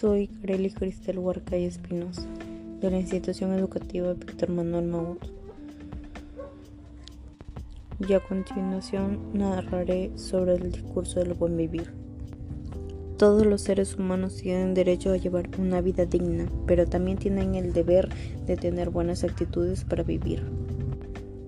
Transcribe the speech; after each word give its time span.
Soy 0.00 0.28
Kareli 0.28 0.70
Cristel 0.70 1.18
Huarca 1.18 1.56
y 1.56 1.64
Espinosa, 1.64 2.24
de 2.80 2.88
la 2.88 3.00
Institución 3.00 3.52
Educativa 3.52 4.12
Víctor 4.12 4.48
Manuel 4.50 4.84
Maut. 4.86 5.18
Y 8.08 8.12
a 8.12 8.20
continuación 8.20 9.18
narraré 9.34 10.12
sobre 10.14 10.54
el 10.54 10.70
discurso 10.70 11.18
del 11.18 11.34
buen 11.34 11.56
vivir. 11.56 11.92
Todos 13.16 13.44
los 13.44 13.62
seres 13.62 13.96
humanos 13.96 14.36
tienen 14.36 14.72
derecho 14.72 15.10
a 15.10 15.16
llevar 15.16 15.48
una 15.58 15.80
vida 15.80 16.06
digna, 16.06 16.46
pero 16.68 16.86
también 16.86 17.18
tienen 17.18 17.56
el 17.56 17.72
deber 17.72 18.08
de 18.46 18.56
tener 18.56 18.90
buenas 18.90 19.24
actitudes 19.24 19.82
para 19.82 20.04
vivir. 20.04 20.44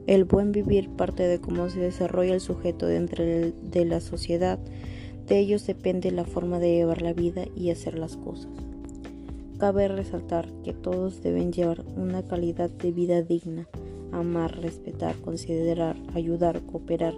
El 0.09 0.25
buen 0.25 0.51
vivir 0.51 0.91
parte 0.91 1.23
de 1.23 1.41
cómo 1.41 1.71
se 1.71 1.79
desarrolla 1.79 2.35
el 2.35 2.41
sujeto 2.41 2.87
dentro 2.87 3.25
de 3.25 3.85
la 3.85 4.01
sociedad. 4.01 4.59
De 5.31 5.39
ellos 5.39 5.65
depende 5.65 6.11
la 6.11 6.25
forma 6.25 6.59
de 6.59 6.73
llevar 6.73 7.03
la 7.03 7.13
vida 7.13 7.45
y 7.55 7.71
hacer 7.71 7.97
las 7.97 8.17
cosas. 8.17 8.51
Cabe 9.59 9.87
resaltar 9.87 10.49
que 10.65 10.73
todos 10.73 11.23
deben 11.23 11.53
llevar 11.53 11.85
una 11.97 12.25
calidad 12.25 12.69
de 12.69 12.91
vida 12.91 13.23
digna, 13.23 13.69
amar, 14.11 14.61
respetar, 14.61 15.15
considerar, 15.21 15.95
ayudar, 16.15 16.63
cooperar. 16.63 17.15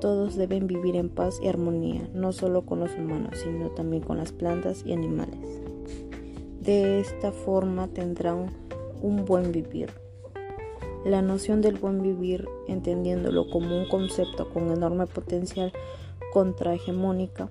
Todos 0.00 0.34
deben 0.34 0.66
vivir 0.66 0.96
en 0.96 1.10
paz 1.10 1.38
y 1.40 1.46
armonía, 1.46 2.08
no 2.12 2.32
solo 2.32 2.66
con 2.66 2.80
los 2.80 2.92
humanos, 2.96 3.38
sino 3.40 3.70
también 3.70 4.02
con 4.02 4.16
las 4.16 4.32
plantas 4.32 4.82
y 4.84 4.92
animales. 4.92 5.62
De 6.60 6.98
esta 6.98 7.30
forma 7.30 7.86
tendrán 7.86 8.50
un 9.00 9.24
buen 9.24 9.52
vivir. 9.52 9.92
La 11.04 11.22
noción 11.22 11.60
del 11.60 11.76
buen 11.76 12.02
vivir, 12.02 12.48
entendiéndolo 12.66 13.48
como 13.48 13.78
un 13.78 13.88
concepto 13.88 14.50
con 14.50 14.72
enorme 14.72 15.06
potencial 15.06 15.72
contrahegemónica, 16.32 17.50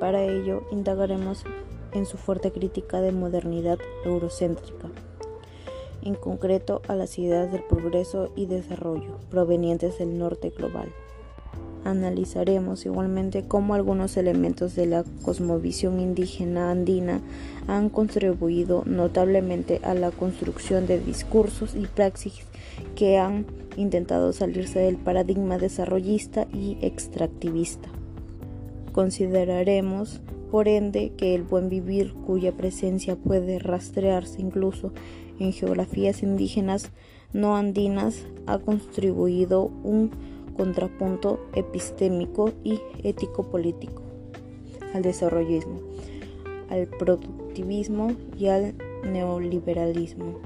para 0.00 0.22
ello 0.24 0.62
indagaremos 0.70 1.44
en 1.92 2.06
su 2.06 2.16
fuerte 2.16 2.52
crítica 2.52 3.00
de 3.00 3.12
modernidad 3.12 3.78
eurocéntrica, 4.04 4.88
en 6.02 6.14
concreto 6.14 6.82
a 6.88 6.94
las 6.94 7.18
ideas 7.18 7.50
del 7.50 7.62
progreso 7.62 8.30
y 8.36 8.46
desarrollo 8.46 9.18
provenientes 9.30 9.98
del 9.98 10.18
norte 10.18 10.50
global. 10.50 10.92
Analizaremos 11.84 12.86
igualmente 12.86 13.44
cómo 13.46 13.74
algunos 13.74 14.16
elementos 14.16 14.74
de 14.74 14.86
la 14.86 15.04
cosmovisión 15.22 16.00
indígena 16.00 16.70
andina 16.70 17.20
han 17.68 17.90
contribuido 17.90 18.82
notablemente 18.86 19.80
a 19.82 19.92
la 19.92 20.10
construcción 20.10 20.86
de 20.86 20.98
discursos 20.98 21.74
y 21.74 21.86
praxis 21.86 22.40
que 22.96 23.18
han 23.18 23.44
intentado 23.76 24.32
salirse 24.32 24.78
del 24.78 24.96
paradigma 24.96 25.58
desarrollista 25.58 26.46
y 26.54 26.78
extractivista. 26.80 27.90
Consideraremos, 28.94 30.20
por 30.52 30.68
ende, 30.68 31.12
que 31.16 31.34
el 31.34 31.42
buen 31.42 31.68
vivir, 31.68 32.14
cuya 32.14 32.52
presencia 32.52 33.16
puede 33.16 33.58
rastrearse 33.58 34.40
incluso 34.40 34.92
en 35.40 35.52
geografías 35.52 36.22
indígenas 36.22 36.92
no 37.32 37.56
andinas, 37.56 38.24
ha 38.46 38.58
contribuido 38.60 39.64
un 39.82 40.12
contrapunto 40.56 41.44
epistémico 41.54 42.52
y 42.62 42.78
ético-político 43.02 44.02
al 44.94 45.02
desarrollismo, 45.02 45.80
al 46.70 46.86
productivismo 46.86 48.12
y 48.38 48.46
al 48.46 48.76
neoliberalismo. 49.02 50.38